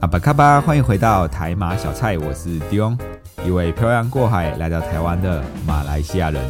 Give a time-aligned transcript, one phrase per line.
[0.00, 2.98] 阿巴卡巴，欢迎回到台马小菜，我是 Dion，
[3.46, 6.42] 一位漂洋过海来到台湾的马来西亚人。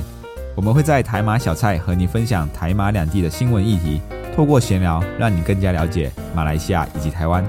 [0.54, 4.00] 我们会在台马小菜和你分享台马两地的新闻议题，
[4.36, 7.44] 透过闲聊，让你更加了解马来西亚以及台湾。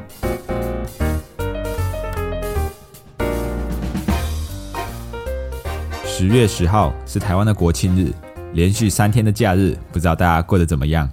[6.03, 8.11] 十月十号是台湾的国庆日，
[8.53, 11.07] 连续三天的假日，不知道大家过得怎么样？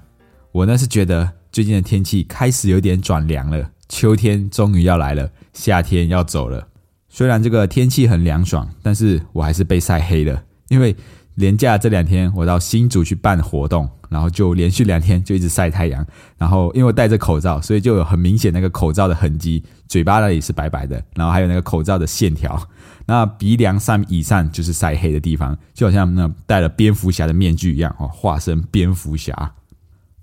[0.51, 3.68] 我呢是觉得最近的天气开始有点转凉了。
[3.88, 6.68] 秋天终于要来了，夏天要走了。
[7.09, 10.43] 虽然这个天气很凉爽，但是我还是被晒黑了。
[10.68, 10.95] 因为
[11.37, 16.07] 连假这两天，我到新竹去办活动，然后就连续两天就一直晒太阳。
[16.37, 22.60] 然后因为我戴着口罩，所以就有很明显那个口罩的痕迹，嘴巴那里是白白的，然后还有那个口罩的线条。
[23.07, 29.55] 那鼻梁上以上就是晒黑的地方，就好像那戴了蝙蝠侠的面具一样哦，化身蝙蝠侠。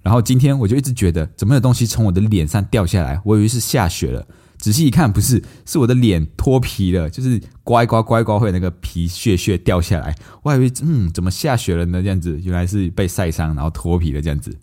[0.06, 3.20] 然后今天我就一直觉得，怎么有东西从我的脸上掉下来？
[3.26, 4.24] 我以为是下雪了，
[4.60, 10.16] 仔细一看，不是，是我的脸脱皮了，就是刮一刮、刮一刮，会那个皮屑屑掉下来。
[10.44, 12.04] 我还以为，嗯，怎么下雪了呢？
[12.04, 14.56] 这样子，原来是被晒伤，然后脱皮了，这样子，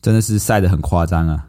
[0.00, 1.48] 真的是晒得很夸张啊！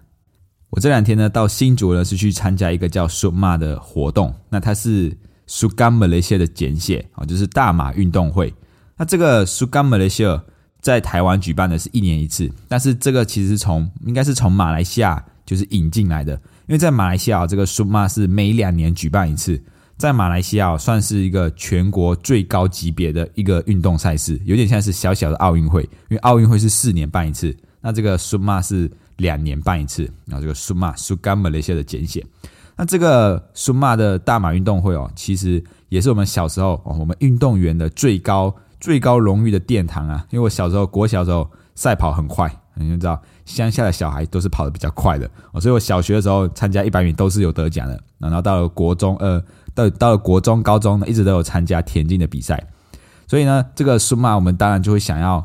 [0.71, 5.15] 我这两天呢，到新竹呢，是去参加一个叫 SUMA 的活动，那它是
[5.47, 8.51] Sugan Malaysia 的简写啊，就是大马运动会。
[8.97, 10.41] 那这个 Sugan Malaysia。
[10.85, 16.33] 在台湾举办的是一年一次，但是这个其实从应该是从马来西亚就是引进来的，
[16.67, 19.59] 因为在马来西亚这个 SUMA 是每两年举办一次，
[19.97, 27.51] 在马来西亚算是一个全国最高级别的一个运动赛事，有点像是小小的奥运会，因为奥运会是四年办一次，
[27.81, 28.87] 那这个 SUMA 是
[29.17, 32.23] 两年办一次，然后这个 SUMA Suga Malaysia 的简写，
[32.75, 38.55] 那这个 SUMA 的大马运动会哦，其实也是我们小时候哦，我们运动员的最高。
[38.85, 40.23] 最高荣誉的殿堂啊！
[40.29, 45.27] 因为我小时候国小时候赛跑很快，你就知道乡下的小孩都是跑得比较快的，
[45.59, 47.99] 所以我小学的时候参加一百米都是有得奖的。
[48.19, 49.43] 然后到了国中，呃，
[49.73, 52.63] 到到了国中、高中呢，一直都有参加田径的比赛。
[53.27, 55.43] 所以呢，这个苏马我们当然就会想要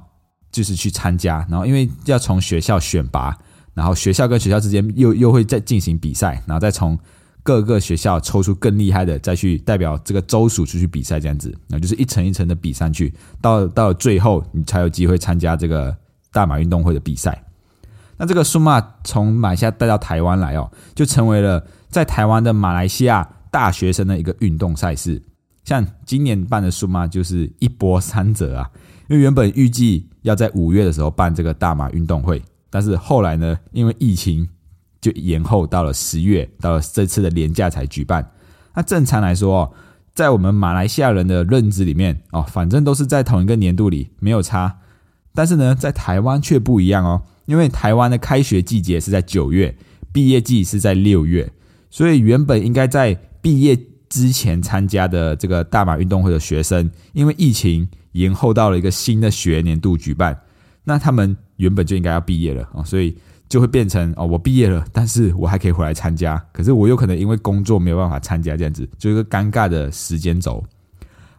[0.53, 1.47] 就是去参加。
[1.49, 3.35] 然后因为要从学校选拔，
[3.73, 6.99] 然后学校跟学校之间又又会再进行比赛，然后再从。
[7.43, 15.97] 各个学校抽出更厉害的，再去代表这个州属出去比赛，这样子，那就是一层一层的比上去，到到最后你才有机会参加这个
[16.33, 17.43] 大马运动会的比赛。
[18.19, 25.23] 那这个数码从马来西亚带到台湾来哦，就成为了在台湾的马来西亚大学生的一个运动赛事。
[25.65, 28.71] 像今年办的数码就是一波三折啊，
[29.09, 34.49] 因为原本预计要在五月的时候办这个大马运动会，但是后来呢，因为疫情。
[35.01, 38.31] 就延后到了十月，到了这次的年假才举办。
[38.75, 39.75] 那正常来说，
[40.15, 44.79] 在我们马来西亚人的认知里面，哦，反正都是在同一个年度里，没有差。
[45.35, 49.75] 但是呢，在台湾却不一样哦，因为台湾的开学季节是在九月，
[50.13, 51.51] 毕业季是在六月，
[51.89, 53.79] 所以原本应该在毕业
[54.09, 60.39] 之前参加的这个大马运动会的学生，因为疫情延后到了一个新的学年度举办，
[60.85, 63.17] 那他们原本就应该要毕业了哦，所以。
[63.51, 70.65] 就会变成哦，我毕业了，但是我还可以回来参加，可是我有可能因为工作没有办法参加，这样子就一个尴尬的时间轴。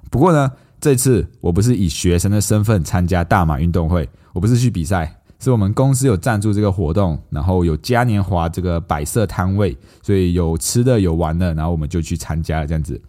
[0.09, 0.51] 不过呢，
[0.81, 13.01] 这次我不是以学生的身份参加大马运动会，我不是去比赛，是我们公司有赞助这个活动，然后有嘉年华这个摆设摊位，所以有吃的有玩的，然后我们就去参加了这样子。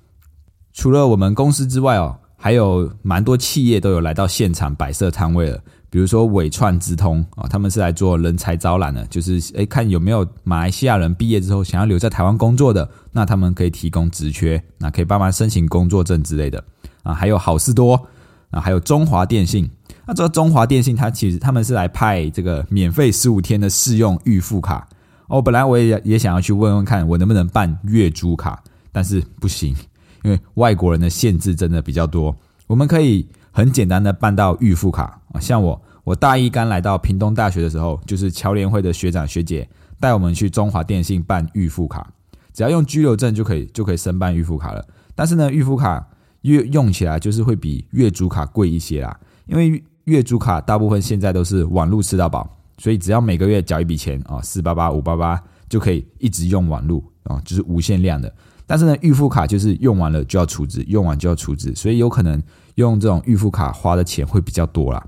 [0.72, 5.60] 除了我们公司之外哦，还有蛮多企业都有来到现场摆设摊位了。
[5.92, 16.64] 比如说伟创直通啊，他们是来做人才招揽的，就是诶看有没有马来西亚人毕业之后想要留在台湾工作的，那他们可以提供职缺，那可以帮忙申请工作证之类的
[17.02, 17.12] 啊。
[17.12, 18.06] 还有好事多
[18.50, 19.68] 啊，还有中华电信。
[20.06, 24.88] 那这个中华电信，它其实他们是来派这个免费十五天的试用预付卡
[25.26, 25.42] 哦。
[25.42, 29.76] 本来我也也想要去问问看，我能不能办月租卡，但是不行，
[30.24, 32.34] 因为外国人的限制真的比较多。
[32.66, 33.28] 我们可以。
[33.54, 39.68] 很简单的办到预付卡啊，像我，我大一刚来到屏东大学的时候，就是侨联会的学长学姐
[40.00, 42.12] 带我们去中华电信办预付卡，
[42.52, 44.84] 只要用居留证就可以就可以申办预付卡了。
[45.14, 46.04] 但是呢，预付卡
[46.40, 49.16] 月用起来就是会比月租卡贵一些啦，
[49.46, 58.34] 因为月租卡大部分现在都是网络吃到饱，所以只要每个月缴一笔钱啊，四八八五八八就可以一直用网络啊，就是无限量的。
[58.66, 62.42] 但是呢，预付卡就是用完了就要储值，用完就要储值，所以有可能
[62.74, 65.06] 用这种预付卡花的钱会比较多啦。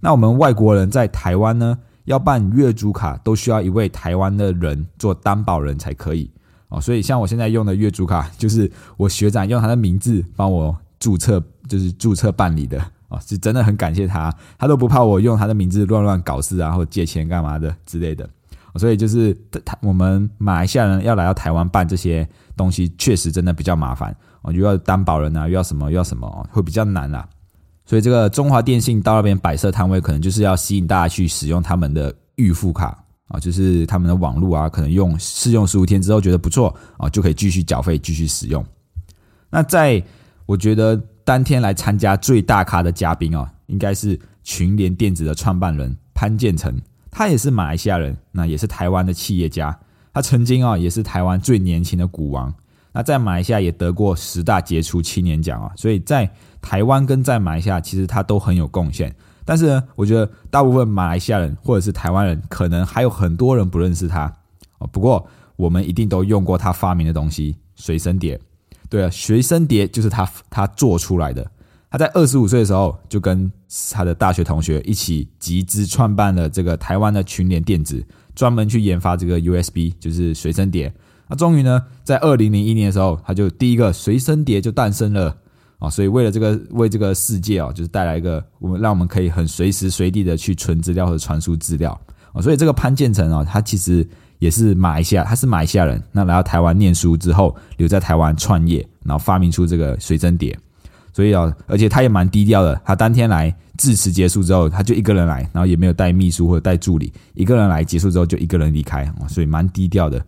[0.00, 6.30] 那我们外国人在台湾呢，要办月租卡都需要一位台湾的人做担保人才可以
[6.68, 6.80] 哦。
[6.80, 18.28] 所以像我现在用的月租卡，就是我学长用他的名字帮我注册，就是注册办理的哦，是真的很感谢他，他都不怕我用他的名字乱乱搞事啊，或借钱干嘛的之类的。
[18.76, 27.26] 所以就是他我们马来西亚人要来到台湾办这些东西，确实真的比较麻烦哦，又要担保人啊，又要什么又要什么，会比较难啦。
[27.88, 38.62] 所以这个中华电信到那边摆设摊位，可能就是要吸引大家去使用他们的预付卡啊，就是他们的网络啊，可能用试用十五天之后觉得不错啊，就可以继续缴费继续使用。
[39.48, 40.04] 那在
[40.44, 40.94] 我觉得
[41.24, 46.78] 当天来参加最大咖的嘉宾啊，应该是群联电子的创办人潘建成。
[47.10, 49.74] 他也是马来西亚人，那也是台湾的企业家。
[50.12, 52.52] 他曾经啊，也是台湾最年轻的股王。
[52.98, 55.70] 那在马来西亚也得过十大杰出青年奖啊。
[55.76, 56.28] 所以在
[56.60, 59.14] 台湾跟在马来西亚，其实他都很有贡献。
[59.44, 64.32] 但是呢，我觉得大部分马来西亚人或者是台湾人，可能还有很多人不认识他。
[64.90, 65.24] 不过
[65.54, 68.36] 我们一定都用过他发明的东西——随身碟。
[68.90, 71.48] 对啊，随身碟就是他他做出来的。
[71.88, 73.48] 他在二十五岁的时候，就跟
[73.92, 78.04] 他的大学同学一起集资创办了这个台湾的群联电子，
[78.34, 80.92] 专门去研发这个 USB，就是随身碟。
[81.28, 85.34] 那终于呢，在二零零一年的时候，他就第一个随身碟就诞生了
[85.78, 85.90] 啊！
[85.90, 91.98] 所以为了这个，为这个世界啊，就是带来一个我们让我们可以很随时随地的去存资料和传输资料
[92.32, 92.40] 啊！
[92.40, 94.08] 所以这个潘建成啊，他其实
[94.38, 100.58] 也是马来西亚，他是马来西亚人，那来到台湾念书之后，留在台湾创业，然后发明出这个随身碟。
[101.12, 102.80] 所以啊，而且他也蛮低调的。
[102.84, 110.24] 他当天来致辞结束之后，他就一个人来，然后也没有带秘书或者带助理，一个人来结束之后就一个人离开啊所以蛮低调的。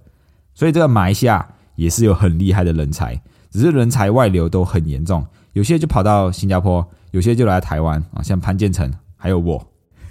[0.60, 3.18] 所以这个马来西亚也是有很厉害的人才，
[3.50, 9.66] 只是人才外流都很严重，有些就跑到新加坡，有些就来台湾啊，像潘建成还有我。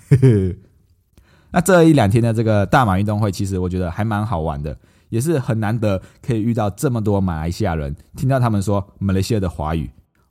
[1.54, 4.75] 那这一两天的这个大马运动会，其实我觉得还蛮好玩的，
[5.10, 9.88] 也是很难得可以遇到这么多马来西亚人，听到他们说马来西亚的华语。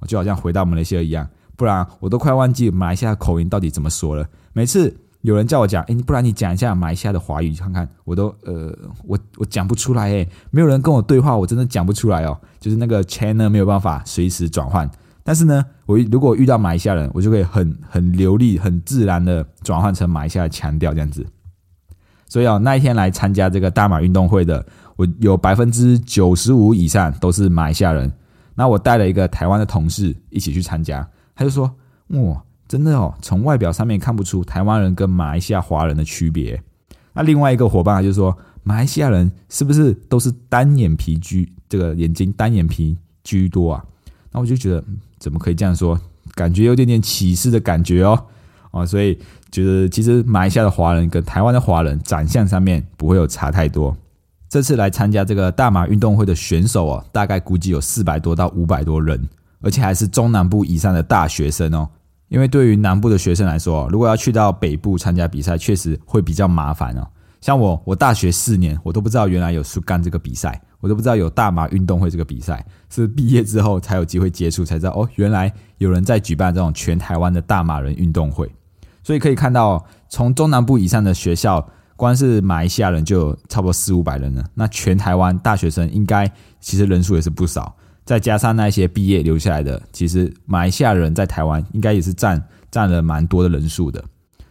[0.09, 4.29] 就好像回到马来西亚一样，不然我都快忘记马来西亚口音到底怎么说了。
[4.53, 8.73] 每次有人叫我讲，哎，不然你讲一下马来西亚的华语看看，我都呃，
[9.05, 12.39] 我我讲不出来哎，没有人跟我对话，我真的讲不出来哦。
[12.61, 14.89] 就是那个 channel 没有办法随时转换，
[15.25, 21.27] 但是呢，我如果遇到马来西亚人，我就可以很很流利、很自然的转换成马来西亚的腔调这样子。
[22.29, 24.65] 所以啊，那一天来参加这个大马运动会的，
[24.97, 28.13] 我有百分之九十五以上都是马来西亚人。
[28.55, 31.73] 那我带了一个台湾的同事一起去参加，他就说
[32.11, 36.63] ：“哇，真的哦，从外表上面看不出台湾人跟马来西亚华人的区别。”
[37.15, 41.51] 那另外一个伙伴就是说：“马来西亚人是不是都是单眼皮居？
[41.69, 43.85] 这个眼睛单眼皮居多啊？”
[44.31, 44.85] 那我就觉得
[45.19, 45.99] 怎么可以这样说？
[46.35, 48.27] 感觉有点点歧视的感觉哦，
[48.71, 49.19] 啊，所以
[49.51, 53.97] 觉得其实马来西亚的华人跟台湾的华人长相上面不会有差太多。
[54.49, 59.29] 这次来参加这个大马运动会的选手哦，大概估计有四百多到五百多人，
[59.61, 61.89] 而且还是中南部以上的大学生哦。
[62.29, 67.07] 因为对于南部的学生来说，如果要去到北部参加比赛，确实会比较麻烦哦。
[67.41, 78.51] 像我，我大学四年，我都不知道原来有苏干这个比赛，我都不知道有大马运动会这个比赛，是毕业之后才有机会接触，才知道哦，原来有人在举办这种全台湾的大马人运动会。
[79.03, 81.67] 所以可以看到，从中南部以上的学校。
[81.99, 86.31] 光是马来西亚人就有差不多四五百人了，那全台湾大学生应该
[86.61, 87.75] 其实人数也是不少，
[88.09, 94.03] 再加上那些毕业留下来的，其实马来西亚人在台湾应该也是占占了蛮多的人数的，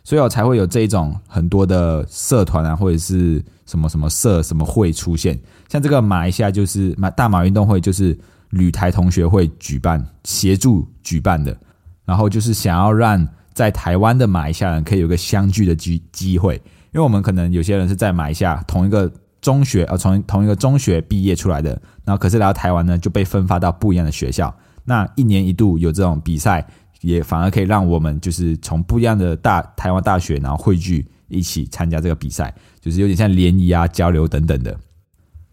[0.03, 5.35] 所以我才会有这一种很多的社团啊，或者是什么什么社什么会出现，
[5.69, 8.15] 像这个马来西亚就是马大马运动会，就是
[8.51, 11.57] 旅台同学会举办协助举办的，
[12.05, 16.61] 然后就是想要让在台湾的马来西亚人可以有个相聚的机机会。
[16.93, 19.11] 因为我们可能有些人是在马来西亚同一个
[19.41, 21.69] 中学，啊，从同一个中学毕业出来的，
[22.05, 24.53] 然后可是来到台湾呢，就被分发到不一样的学校。
[24.85, 26.65] 那一年一度有这种比赛，
[27.01, 34.77] 也反而可以让我们就是从不一样的大台湾大学，然后汇聚一起参加这个比赛，就是有点像联谊啊、交流等等的。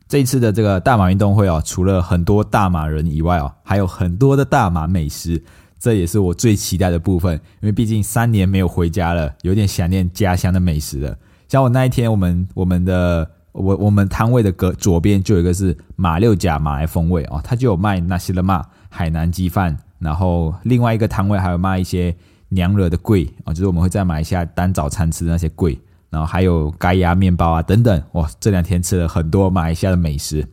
[0.06, 5.42] 这一次的这个大马运动会哦，除了很多大马人以外哦，还有很多的大马美食。
[5.76, 11.18] 这也是我最期待的部分，因为毕竟三年没有回家了，有点想念家乡的美食了。
[11.46, 22.14] 像我那一天，我们我们的我我们摊位的隔左边就有一个是马六甲马来风味哦，他就有卖那些的嘛海南鸡饭，然后另外一个摊位还有卖一些
[22.48, 25.78] 娘惹的贵哦，就是我们会在马来西亚当早餐吃的那些贵，
[26.10, 28.02] 然后还有盖亚面包啊等等。
[28.14, 30.44] 哇，这两天吃了很多马来西亚的美食。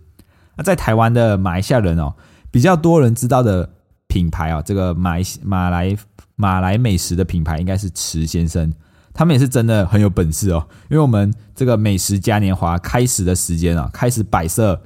[0.56, 2.14] 那在台湾的马来西亚人哦，
[2.52, 3.68] 比较多人知道的
[4.08, 5.98] 品牌啊，这个马来马来
[6.36, 8.72] 马来美食的品牌应该是池先生。
[9.14, 14.82] 他们也是真的很有本事哦，因为我们这个美食嘉年华开始的时间啊，开始摆设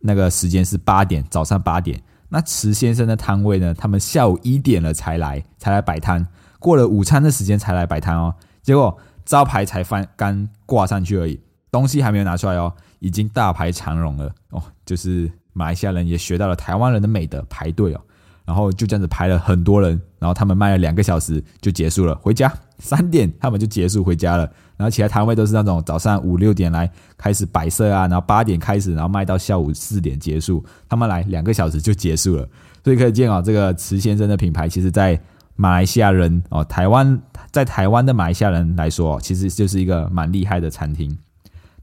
[0.00, 2.00] 那个时间是八点，早上八点。
[2.28, 6.26] 那池先生的摊位呢，他们下午一点了才来，才来摆摊，
[6.58, 8.34] 过了午餐的时间才来摆摊哦。
[8.62, 14.62] 结果招牌才翻刚挂上去而已，东西还没有拿出来哦，已经大排长龙了哦。
[14.84, 18.00] 就是马来西亚人也学到了台湾人的美德，排队哦。
[18.48, 24.50] 然后就这样子排了很多人，然后他们卖了两个小时就结束了，回家三点他们就结束回家了。
[24.78, 30.64] 然后其他摊位都是那种早上五六点来开始摆设啊，然后八点开始，然后卖到下午四点结束。
[30.88, 32.48] 他们来两个小时就结束了，
[32.82, 35.20] 所以可以见啊，这个池先生的品牌，其实在
[35.54, 41.14] 马来西亚人哦，台湾在台湾的马来西亚人来说，其实就是一个蛮厉害的餐厅。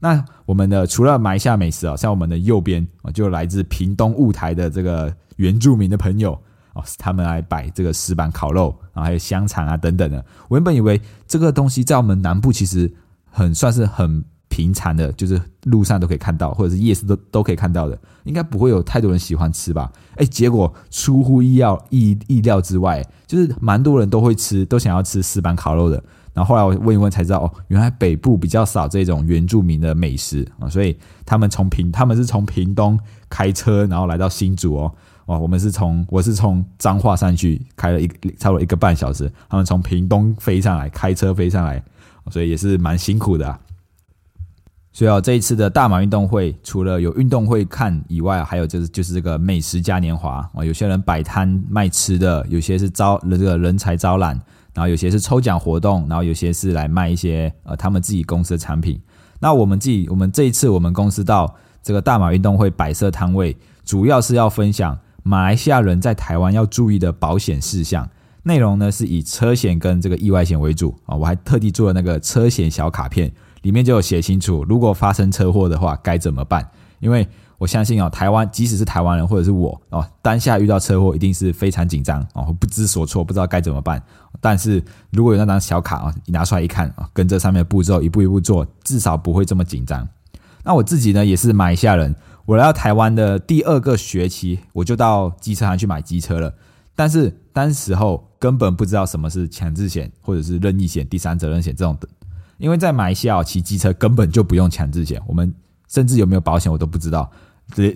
[0.00, 6.36] 那我们的除了马来西亚美食啊，像我们的右边啊，就来自屏东雾台的这个原住民的朋友。
[6.76, 10.24] 哦，他们来摆这个石板烤肉，然后还有香肠啊等等的。
[10.48, 12.92] 我原本以为这个东西在我们南部其实
[13.30, 19.90] 很算是很平常的，就是路上都可以看到，或者是夜市都都可以看到的，应该不会有太多人喜欢吃吧？
[20.16, 26.02] 哎，结果出乎意料意意料之外，就是蛮多人都会吃，都想要吃石板烤肉的。
[26.32, 32.98] 然后后来我问一问才知道，哦，原来北部比较少这种原住民的美食啊，所以他们从平他们是从屏东
[33.30, 34.94] 开车，然后来到新竹哦。
[35.26, 38.06] 哦，我们是从我是从彰化上去开了一
[38.38, 41.82] 差不多一个半小时，他们从屏东飞上来，开车飞上来，
[42.30, 43.58] 所以也是蛮辛苦的。
[44.92, 54.40] 所以哦，这一次的大马运动会，除了有运动会看以外，还有就是就是这个美食嘉年华啊，有些人摆摊卖吃的，有些是招这个人才招揽，
[54.74, 58.98] 然后有些是抽奖活动，然后有些是来卖一些呃他们自己公司的产品。
[59.40, 61.52] 那我们自己，我们这一次我们公司到
[61.82, 63.54] 这个大马运动会摆设摊位，
[63.84, 64.96] 主要是要分享。
[65.28, 68.08] 马来西亚人在台湾要注意的保险事项
[68.44, 71.16] 内容呢，是以车险跟这个意外险为主啊。
[71.16, 76.64] 我还特地做了那个车险小卡片，里面就有写清楚，如果发生车祸的话该怎么办。
[77.00, 77.26] 因为
[77.58, 84.00] 我相信啊，台湾即使是台湾人或者是我哦，当下遇到车祸一定是非常紧张哦，不知所措，不知道该怎么办。
[84.40, 84.80] 但是
[85.10, 90.08] 如果有那张小卡啊，你拿出来一看啊，跟这上面的步骤一步一步做，至少不会这么紧张。
[90.62, 92.14] 那我自己呢，也是马来西亚人。
[92.46, 96.54] 我来到台湾的第二个学期，我就到机车行去买机车了。
[96.94, 102.08] 但是当时候根本不知道什么是强制险或者是任意险、第三责任险这种的，
[102.58, 105.52] 因为在马来西亚骑机车根本就不用强制险，我们
[105.88, 107.28] 甚至有没有保险我都不知道，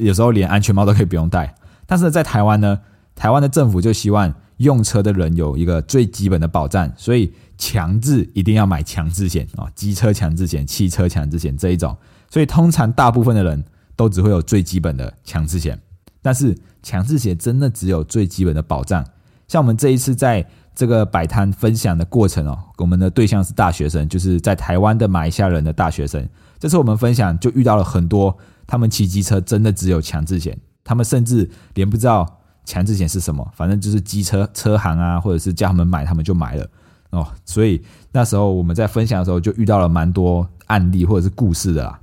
[0.01, 1.55] 有时候连安全帽都可以不用戴。
[1.87, 2.81] 但是在台湾呢，
[3.15, 11.97] 台湾的政府就希望用车的人有一个最基本的保障，所以强制一定要买强制险啊，机车强制险、汽车强制险这一种。
[12.29, 13.65] 所以通常大部分的人。
[14.01, 15.79] 都只会有最基本的强制险，
[16.23, 19.05] 但是强制险真的只有最基本的保障。
[19.47, 20.43] 像我们这一次在
[20.75, 26.27] 这个摆摊分享的过程哦，我们的对象是大学生，就是在台湾的马来西亚人的大学生。
[26.59, 28.35] 这次我们分享就遇到了很多，
[28.67, 32.27] 他们骑机车真的只有强制险，他们甚至连不知道
[32.65, 36.67] 强制险是什么，反正就是机车车行啊，或者是叫他们买，他们就买了
[37.11, 37.29] 哦。
[37.45, 42.01] 所以那时候我们在分享的时候就遇到了蛮多案例或者是故事的啦，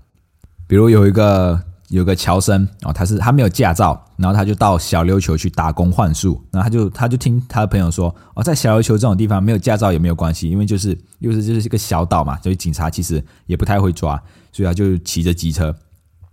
[0.68, 1.60] 比如有一个。
[1.90, 15.74] 有个乔生哦，他是他没有驾照，然后他就到小琉球去打工换宿，然后他就他就听他的朋友说哦，在小琉球这种地方没有驾照也没有关系，因为就是 又是就是一个小岛嘛，所以警察其实也不太会抓，所以他就骑着机车，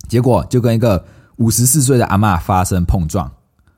[0.09, 1.05] 结果就跟一个
[1.37, 3.31] 五十四岁的阿妈发生碰撞，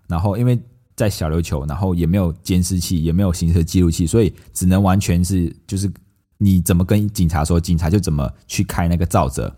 [0.09, 0.59] 然后因为
[0.95, 5.93] 在小琉球，然后也没有监视器，也没有行车记录器，所以只能完全是就是
[6.39, 9.55] 你怎么跟警察说，警察就怎么去开那个照则。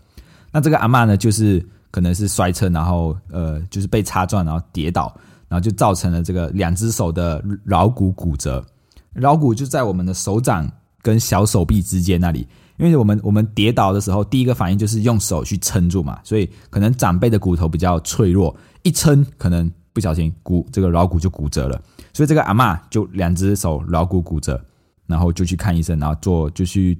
[0.51, 1.65] 那这个阿妈呢，就是。
[1.91, 5.13] 可能是摔车，然后呃，就是被擦撞，然后跌倒，
[5.47, 8.63] 然后就造成了这个两只手的桡骨骨折。
[9.15, 21.81] 桡骨就在我们的手掌跟小手臂之间那里，因为我们我们跌倒的时候，第一个反应就是用手去撑住嘛，所以可能长辈的骨头比较脆弱，一撑可能不小心骨这个桡骨就骨折了。
[22.13, 24.61] 所以这个阿妈就两只手桡骨骨折，
[25.07, 26.95] 然后就去看医生，然后做就去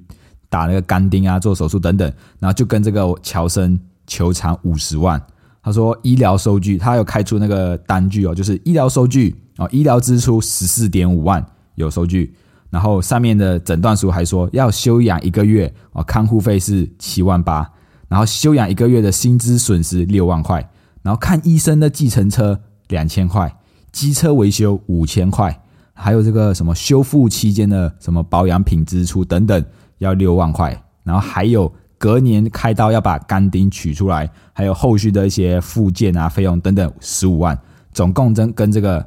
[0.48, 3.78] 打那个钢钉啊，做手术等等，然后就跟这个乔生。
[4.10, 5.22] 求偿五十万，
[5.62, 11.44] 他说医疗收据，他有开出那个单据哦，就是医疗收据哦，医疗支出十四点五万
[11.76, 12.34] 有收据，
[12.70, 17.70] 然后上面的诊断书还说要休养一个月哦，看护费是七万八，
[18.08, 20.68] 然后休养一个月的薪资损失六万块，
[21.02, 23.56] 然后看医生的计程车两千块，
[23.92, 25.56] 机车维修五千块，
[25.92, 29.64] 还有这个什么修复期间的什么保养品支出等等
[29.98, 30.76] 要六万块。
[31.02, 37.56] 然后还有隔年开刀要把肝钉取出来，还有后续的一些附件啊费用等等十五万，
[37.92, 39.06] 总共跟跟这个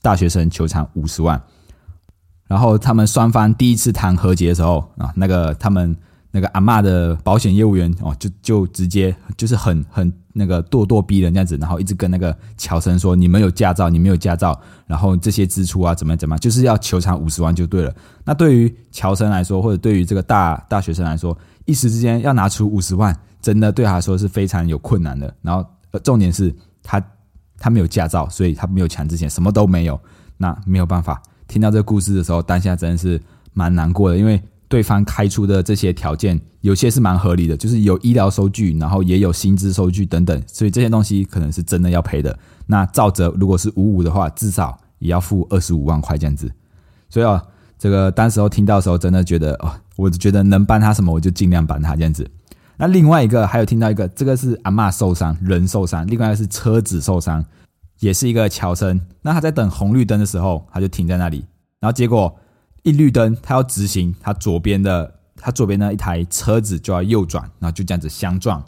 [0.00, 1.42] 大学生求偿五十万。
[2.46, 5.94] 然后他们双方第一次谈和解的时候啊，那个他们
[6.30, 17.92] 那个阿嬷的保险业务员哦，就就直接就是很很那个咄咄逼人这样子，然后一直跟那个乔生说：“你们有驾照，你没有驾照，然后这些支出啊怎么怎么，就是要求偿五十万就对了。”
[18.24, 21.36] 那对于乔生来说，或者对于这个大大学生来说，
[21.68, 25.32] 一时之间要拿出五十万，真的对他来说是非常有困难的。
[25.42, 25.62] 然后
[26.02, 26.98] 重点是他
[27.58, 30.00] 他没有驾照，所以他没有强制险，什么都没有，
[30.38, 31.22] 那没有办法。
[31.46, 33.20] 听到这个故事的时候，当下真的是
[33.52, 42.38] 蛮难过的，因为对方开出的这些条件有些是蛮合理的，就是有医疗收据，然后也有薪资收据等等，所以这些东西可能是真的要赔的。
[42.64, 46.50] 那照着如果是五五的话，至少也要付二十五万块这样子。
[47.10, 47.42] 所以啊，
[47.78, 52.28] 这个当时候听到的时候，真的觉得哦，我觉得能帮他什么，我就尽量帮他这样子。
[52.76, 57.44] 那另外一个还有听到一个，这个是阿妈受伤，人受伤，另外一个是车子受伤。
[58.00, 61.44] 也是一个乔生，那他在等红绿灯的时候，他就停在那里，
[61.80, 62.32] 然后结果
[62.84, 68.64] 一绿灯，他要直行，他左边的他左边的一台车子就要右转，然后就这样子相撞，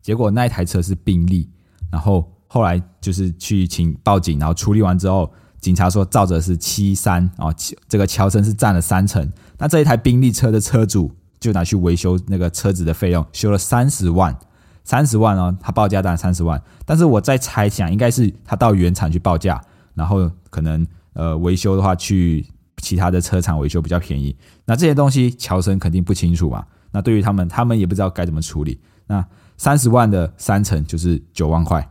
[0.00, 1.50] 结果那一台车是宾利，
[1.90, 5.28] 然后后来就是去请报警，然后处理完之后，
[5.60, 7.54] 警察说照着是七三啊，
[7.88, 11.10] 这个乔生是占了三成，那这一台宾利车的车主
[11.40, 14.36] 就拿去维修那个车子的费用，修了三十万。
[14.84, 19.62] 三十万哦，他报价单三十万，但是我在猜想，应该是他到原厂去报价，
[19.92, 22.46] 然后可能呃维修的话去
[22.78, 24.34] 其他的车厂维修比较便宜。
[24.64, 28.80] 那这些东西乔森肯定不清楚嘛，那对于他们，他们也不知道该怎么处理。
[29.08, 29.22] 那
[29.58, 31.86] 三十万的三成就是九万块，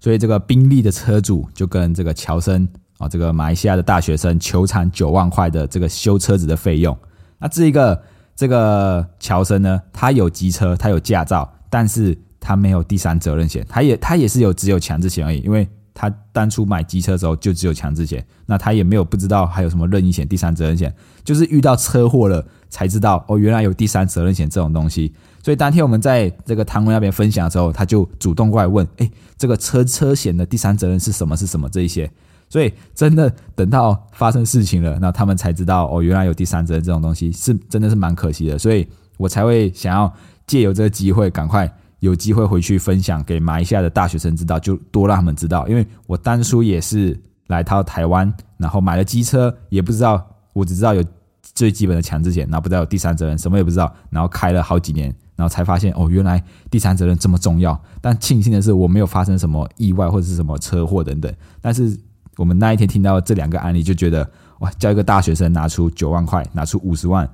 [0.00, 2.66] 所以这个宾利的车主就跟这个乔森
[2.98, 6.96] 啊，这个马来西亚的大学生求偿九万块的这个修车子的费用。
[7.38, 8.02] 那这一个
[8.36, 12.16] 这个乔森呢，他有机车，他有驾照，但是。
[12.40, 20.94] 他没有第三责任险，他也他也是有只有强制险而已，因为他当初买机车的时候就只有强制险，那他也没有不知道还有什么任意险、第三责任险，
[21.24, 25.12] 就是遇到车祸了才知道哦，原来有第三责任险这种东西。
[25.42, 31.36] 所以当天我们在这个唐文那边分享的时候，他就主动过来问：“哎，这个车车险的第三责任是什么？
[31.36, 32.08] 是什么？”这一些，
[32.48, 40.12] 所以真的等到发生事情了，那他们才知道哦，原来有第三者这种东西，是真的是蛮可惜的，所以我才会想要
[40.46, 41.70] 借由这个机会赶快。
[42.00, 45.66] 有机会回去分享给马来西亚的大学生知道，就多让他们知道。
[45.66, 51.02] 因为我当初也是来到台湾，然后买了机车，也不知道，我只知道有
[51.42, 57.76] 最基本的强制险，然后不知道有第三责任，什么也不知道，然后开了好几年，然后才发现哦，原来第三责任这么重要。
[58.00, 61.34] 但庆幸的是，我没有发生什么意外或者是什么车祸等等。
[61.60, 61.98] 但是
[62.38, 64.26] 我们那一天听到这两个案例，就觉得
[64.60, 67.28] 哇，叫一个大学生拿出九万块，拿出五十万。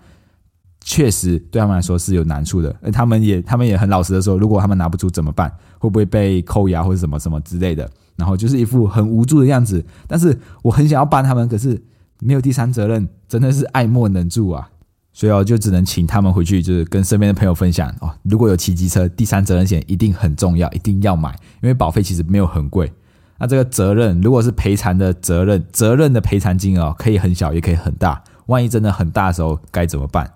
[0.87, 5.51] 确实对他们来说是有难处的，而他们也他们也很老实的说，如果他们拿不出怎么办？
[5.79, 7.89] 会不会被扣押或者什么什么之类的？
[8.17, 9.83] 然后就是一副很无助的样子。
[10.07, 11.83] 但是我很想要帮他们，可是
[12.21, 14.69] 没有第三责任，真的是爱莫能助啊！
[15.13, 18.11] 所以我就只能请他们回去，就是跟身边的朋友分享哦。
[18.23, 21.31] 如果有骑机车，第三责任险一定很重要，一定要买，
[21.63, 22.93] 因为保费其实没有很贵。
[23.39, 28.23] 那这个责任，如果是赔偿的责任，责任的赔偿金额可以很小，也可以很大。
[28.47, 30.31] 万一真的很大的时候，该怎么办？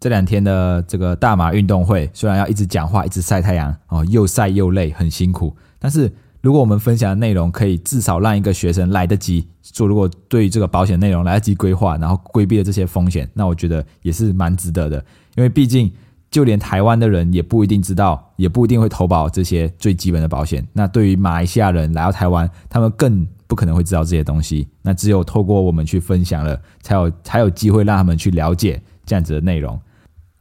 [0.00, 5.56] 这两天的这个大马运动会，虽然要一直讲话、一直晒太阳哦，又晒又累，很辛苦。
[5.78, 15.02] 但是如果我们分享的内容可以至少让一个学生来得及做，如果对于这个保险内容来得及规划，然后规避了这些风险，那我觉得也是蛮值得的。
[15.36, 15.90] 因为毕竟
[16.34, 20.66] 就连台湾的人也不一定知道，也不一定会投保这些最基本的保险。
[20.72, 24.66] 那对于马来西亚人来到台湾，他们更不可能会知道这些东西。
[24.82, 29.80] 那只有透过我们去分享了，才有才有机会让他们去了解这样子的内容。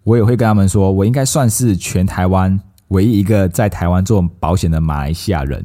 [0.03, 5.63] 我也会跟他们说，我应该算是全台湾唯一一个在台湾做保险的马来西亚人。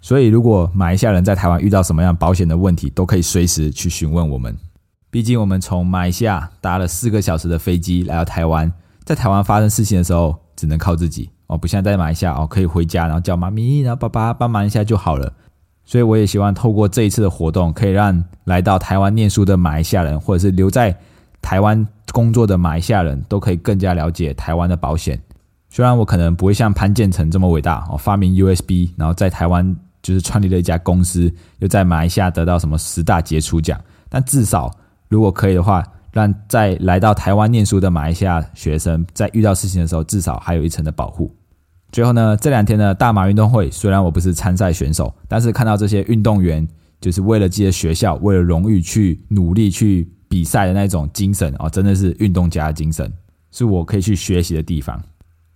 [0.00, 4.52] 所以，如果马来西亚人在台湾遇到什么样保险的问题，都可以随时去询问我们。
[5.10, 8.72] 毕竟，我们从马来西亚搭了四个小时的飞机来到台湾，
[9.04, 15.32] 在台湾发生事情的时候，只能靠自己哦，不像在马来西亚哦，可以回家，然后叫妈咪，然后爸爸帮忙一下就好了。
[15.84, 20.96] 所以，我也希望透过这一次的活动，可以让来到台湾念书的马来西亚人，或者是留在。
[21.42, 25.20] 台湾工作的马来西亚人都可以更加了解台湾的保险。
[25.68, 34.70] 虽然我可能不会像潘建成这么伟大哦，发明 USB，然后在台湾就是创立了一家公司，又在马来西亚得到什么十大杰出奖，但至少
[35.10, 35.84] 如果可以的话，
[36.14, 41.30] 让在来到台湾念书的马来西亚学生在遇到事情的时候，至少还有一层的保护。
[41.92, 46.66] 最后呢，这两天的大马运动会，虽然我不是参赛选手，但是看到这些运动员
[47.00, 50.08] 就是为了自己的学校，为了荣誉去努力去。
[50.26, 53.08] 比赛的那种精神哦，真的是运动家的精神。
[53.52, 55.00] 是我可以去学习的地方。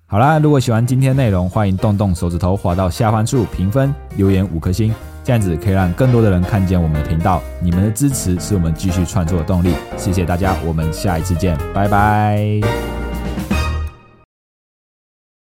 [0.07, 4.95] 好啦，如果喜欢今天的内容，欢迎动动手指头滑到下方处评分留言五颗星，
[5.29, 7.43] 这样子可以让更多的人看见我们的频道。
[7.61, 9.75] 你们的支持是我们继续创作的动力。
[9.95, 12.98] 谢谢大家，我们下一次见，拜拜。